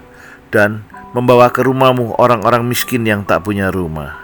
[0.53, 0.85] dan
[1.17, 4.21] membawa ke rumahmu orang-orang miskin yang tak punya rumah.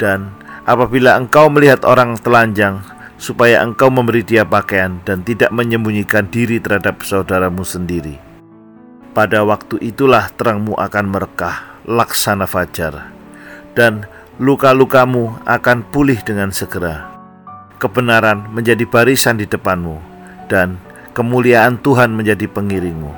[0.00, 0.32] Dan
[0.64, 2.80] apabila engkau melihat orang telanjang,
[3.20, 8.27] supaya engkau memberi dia pakaian dan tidak menyembunyikan diri terhadap saudaramu sendiri.
[9.16, 13.08] Pada waktu itulah terangmu akan merekah, laksana fajar,
[13.72, 14.04] dan
[14.36, 17.08] luka-lukamu akan pulih dengan segera.
[17.80, 19.98] Kebenaran menjadi barisan di depanmu,
[20.46, 20.76] dan
[21.16, 23.10] kemuliaan Tuhan menjadi pengiringmu.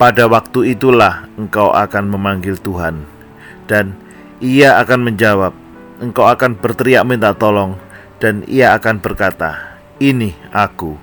[0.00, 3.04] Pada waktu itulah engkau akan memanggil Tuhan,
[3.68, 3.92] dan
[4.40, 5.52] Ia akan menjawab.
[6.00, 7.76] Engkau akan berteriak minta tolong,
[8.16, 10.96] dan Ia akan berkata, "Ini Aku."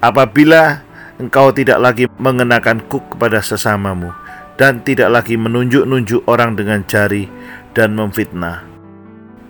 [0.00, 0.84] Apabila
[1.20, 4.16] engkau tidak lagi mengenakan kuk kepada sesamamu,
[4.56, 7.28] dan tidak lagi menunjuk-nunjuk orang dengan jari
[7.76, 8.70] dan memfitnah,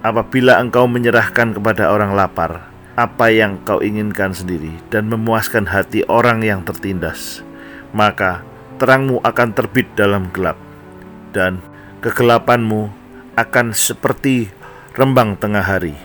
[0.00, 6.40] Apabila engkau menyerahkan kepada orang lapar apa yang kau inginkan sendiri dan memuaskan hati orang
[6.40, 7.44] yang tertindas,
[7.92, 8.40] maka
[8.80, 10.56] terangmu akan terbit dalam gelap,
[11.36, 11.60] dan
[12.00, 12.88] kegelapanmu
[13.36, 14.48] akan seperti
[14.96, 15.96] rembang tengah hari.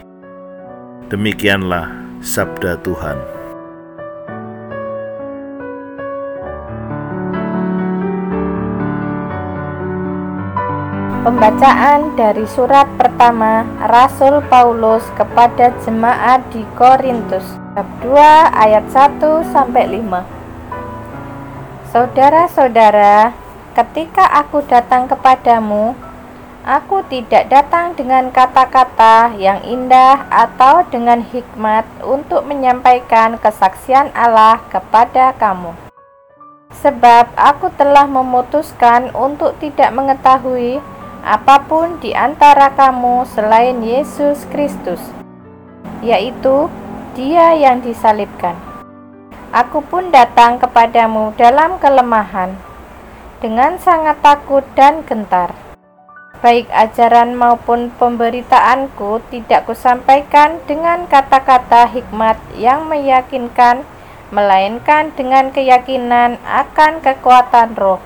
[1.07, 3.34] Demikianlah sabda Tuhan.
[11.25, 17.41] Pembacaan dari surat pertama Rasul Paulus kepada jemaat di Korintus
[17.73, 18.13] bab 2
[18.53, 20.05] ayat 1 sampai 5.
[21.89, 23.33] Saudara-saudara,
[23.73, 25.97] ketika aku datang kepadamu,
[26.61, 35.33] aku tidak datang dengan kata-kata yang indah atau dengan hikmat untuk menyampaikan kesaksian Allah kepada
[35.41, 35.73] kamu.
[36.85, 40.85] Sebab aku telah memutuskan untuk tidak mengetahui
[41.25, 45.01] apa pun di antara kamu selain Yesus Kristus,
[46.05, 46.69] yaitu
[47.17, 48.53] Dia yang disalibkan.
[49.49, 52.53] Aku pun datang kepadamu dalam kelemahan,
[53.41, 55.49] dengan sangat takut dan gentar.
[56.45, 63.81] Baik ajaran maupun pemberitaanku tidak kusampaikan dengan kata-kata hikmat yang meyakinkan,
[64.29, 67.97] melainkan dengan keyakinan akan kekuatan roh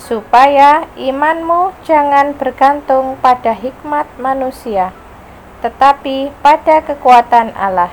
[0.00, 4.96] supaya imanmu jangan bergantung pada hikmat manusia,
[5.60, 7.92] tetapi pada kekuatan Allah.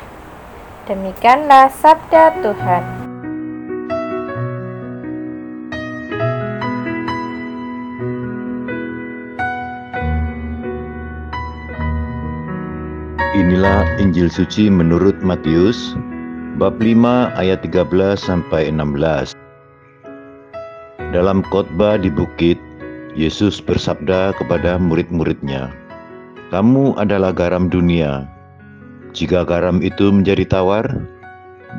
[0.87, 2.83] Demikianlah sabda Tuhan.
[13.37, 15.93] Inilah Injil suci menurut Matius
[16.57, 19.46] bab 5 ayat 13 sampai 16.
[21.17, 22.61] Dalam khotbah di bukit,
[23.17, 25.73] Yesus bersabda kepada murid-muridnya,
[26.53, 28.29] "Kamu adalah garam dunia.
[29.17, 30.85] Jika garam itu menjadi tawar,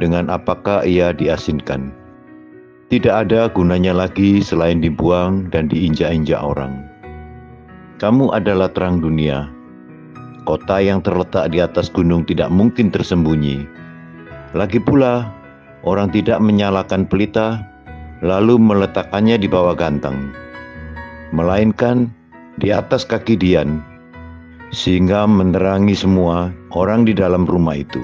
[0.03, 1.95] dengan apakah ia diasinkan?
[2.91, 6.83] Tidak ada gunanya lagi selain dibuang dan diinjak-injak orang.
[8.03, 9.55] Kamu adalah terang dunia.
[10.51, 13.71] Kota yang terletak di atas gunung tidak mungkin tersembunyi.
[14.59, 15.31] Lagi pula,
[15.87, 17.78] orang tidak menyalakan pelita
[18.25, 20.35] lalu meletakkannya di bawah ganteng,
[21.31, 22.11] melainkan
[22.59, 23.79] di atas kaki Dian,
[24.75, 28.03] sehingga menerangi semua orang di dalam rumah itu.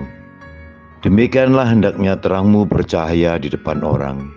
[1.05, 4.33] Demikianlah hendaknya terangmu bercahaya di depan orang,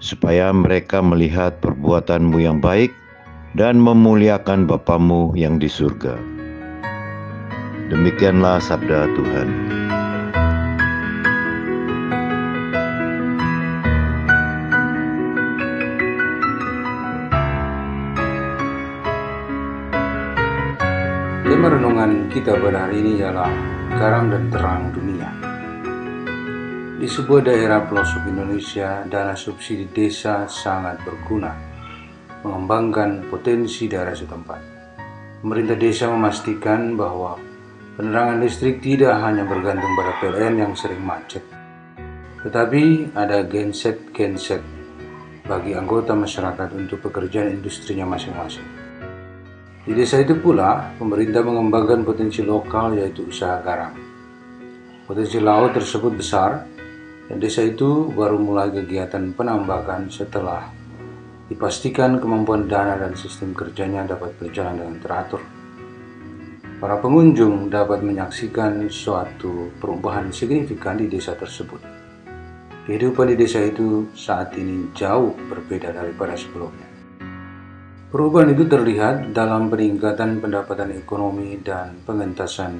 [0.00, 2.94] supaya mereka melihat perbuatanmu yang baik
[3.58, 6.16] dan memuliakan Bapamu yang di surga.
[7.92, 9.81] Demikianlah sabda Tuhan.
[22.32, 23.52] Kita pada hari ini ialah
[23.92, 25.28] garam dan terang dunia.
[26.96, 31.52] Di sebuah daerah pelosok Indonesia, dana subsidi desa sangat berguna
[32.40, 34.60] mengembangkan potensi daerah setempat.
[35.44, 37.36] Pemerintah desa memastikan bahwa
[38.00, 41.44] penerangan listrik tidak hanya bergantung pada PLN yang sering macet,
[42.40, 44.64] tetapi ada genset-genset
[45.44, 48.91] bagi anggota masyarakat untuk pekerjaan industrinya masing-masing.
[49.82, 53.90] Di desa itu pula, pemerintah mengembangkan potensi lokal yaitu usaha garam.
[55.02, 56.62] Potensi laut tersebut besar
[57.26, 60.70] dan desa itu baru mulai kegiatan penambakan setelah
[61.50, 65.42] dipastikan kemampuan dana dan sistem kerjanya dapat berjalan dengan teratur.
[66.78, 71.82] Para pengunjung dapat menyaksikan suatu perubahan signifikan di desa tersebut.
[72.86, 76.91] Kehidupan di desa itu saat ini jauh berbeda daripada sebelumnya.
[78.12, 82.76] Perubahan itu terlihat dalam peningkatan pendapatan ekonomi dan pengentasan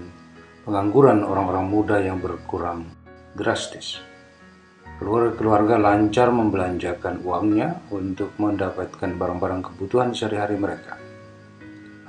[0.60, 2.84] pengangguran orang-orang muda yang berkurang
[3.32, 3.96] drastis.
[5.00, 11.00] Keluarga-keluarga lancar membelanjakan uangnya untuk mendapatkan barang-barang kebutuhan sehari-hari mereka.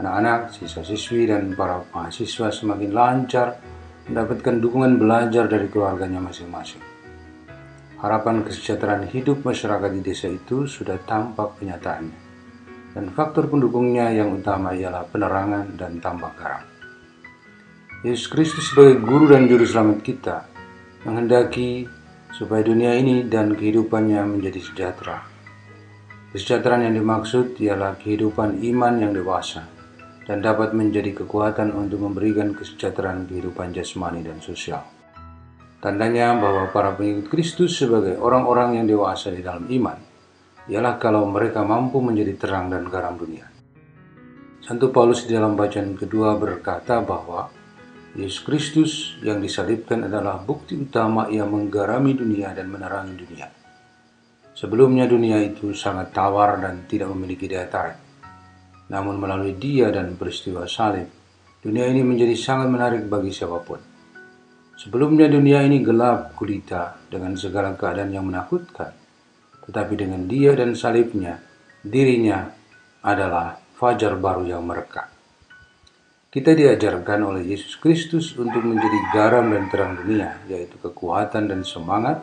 [0.03, 3.55] Anak-anak, siswa-siswi, dan para mahasiswa semakin lancar
[4.11, 6.83] mendapatkan dukungan belajar dari keluarganya masing-masing.
[8.03, 12.22] Harapan kesejahteraan hidup masyarakat di desa itu sudah tampak kenyataannya.
[12.93, 16.61] Dan faktor pendukungnya yang utama ialah penerangan dan tambak garam.
[18.05, 20.37] Yesus Kristus sebagai guru dan juru selamat kita
[21.07, 21.89] menghendaki
[22.35, 25.25] supaya dunia ini dan kehidupannya menjadi sejahtera.
[26.33, 29.69] Kesejahteraan yang dimaksud ialah kehidupan iman yang dewasa
[30.29, 34.85] dan dapat menjadi kekuatan untuk memberikan kesejahteraan kehidupan jasmani dan sosial.
[35.83, 40.12] Tandanya bahwa para pengikut Kristus sebagai orang-orang yang dewasa di dalam iman
[40.71, 43.47] ialah kalau mereka mampu menjadi terang dan garam dunia.
[44.63, 47.51] Santo Paulus di dalam bacaan kedua berkata bahwa
[48.15, 53.47] Yesus Kristus yang disalibkan adalah bukti utama ia menggarami dunia dan menerangi dunia.
[54.53, 57.99] Sebelumnya dunia itu sangat tawar dan tidak memiliki daya tarik.
[58.87, 61.09] Namun melalui dia dan peristiwa salib,
[61.59, 63.81] dunia ini menjadi sangat menarik bagi siapa pun.
[64.79, 69.02] Sebelumnya dunia ini gelap gulita dengan segala keadaan yang menakutkan.
[69.63, 71.39] Tetapi dengan dia dan salibnya,
[71.83, 72.51] dirinya
[73.03, 75.11] adalah fajar baru yang merekah.
[76.33, 82.17] Kita diajarkan oleh Yesus Kristus untuk menjadi garam dan terang dunia, yaitu kekuatan dan semangat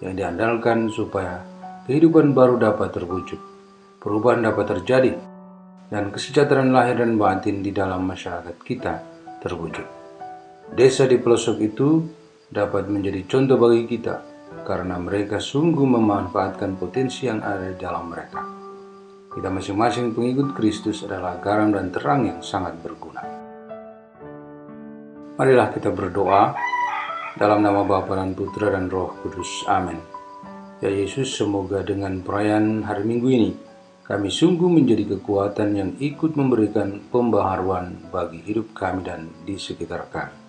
[0.00, 1.44] yang diandalkan supaya
[1.84, 3.36] kehidupan baru dapat terwujud,
[4.00, 5.12] perubahan dapat terjadi,
[5.92, 9.02] dan kesejahteraan lahir dan batin di dalam masyarakat kita
[9.44, 9.84] terwujud.
[10.72, 12.06] Desa di pelosok itu
[12.48, 14.29] dapat menjadi contoh bagi kita
[14.66, 18.42] karena mereka sungguh memanfaatkan potensi yang ada di dalam mereka.
[19.30, 23.22] Kita masing-masing pengikut Kristus adalah garam dan terang yang sangat berguna.
[25.38, 26.52] Marilah kita berdoa
[27.38, 29.64] dalam nama Bapa dan Putra dan Roh Kudus.
[29.70, 30.02] Amin.
[30.82, 33.50] Ya Yesus, semoga dengan perayaan hari Minggu ini,
[34.02, 40.39] kami sungguh menjadi kekuatan yang ikut memberikan pembaharuan bagi hidup kami dan di sekitar kami.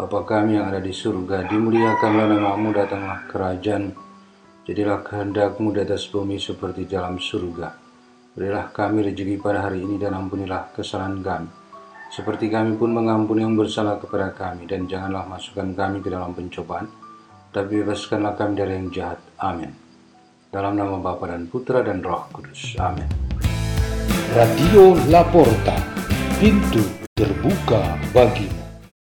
[0.00, 3.92] Bapa kami yang ada di surga, dimuliakanlah namamu, datanglah kerajaan,
[4.64, 7.68] jadilah kehendakmu di atas bumi seperti dalam surga.
[8.32, 11.52] Berilah kami rezeki pada hari ini dan ampunilah kesalahan kami,
[12.08, 16.88] seperti kami pun mengampuni yang bersalah kepada kami, dan janganlah masukkan kami ke dalam pencobaan,
[17.52, 19.20] tapi bebaskanlah kami dari yang jahat.
[19.36, 19.68] Amin.
[20.48, 22.72] Dalam nama Bapa dan Putra dan Roh Kudus.
[22.80, 23.04] Amin.
[24.32, 25.76] Radio Laporta,
[26.40, 28.59] pintu terbuka bagimu.